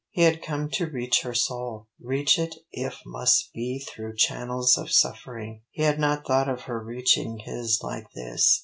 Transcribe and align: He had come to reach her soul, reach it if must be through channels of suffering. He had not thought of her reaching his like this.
He 0.09 0.23
had 0.23 0.41
come 0.41 0.67
to 0.71 0.87
reach 0.89 1.21
her 1.21 1.35
soul, 1.35 1.85
reach 2.01 2.39
it 2.39 2.55
if 2.71 3.01
must 3.05 3.53
be 3.53 3.77
through 3.77 4.15
channels 4.15 4.75
of 4.75 4.89
suffering. 4.91 5.61
He 5.69 5.83
had 5.83 5.99
not 5.99 6.25
thought 6.25 6.49
of 6.49 6.61
her 6.61 6.79
reaching 6.83 7.37
his 7.45 7.81
like 7.83 8.11
this. 8.15 8.59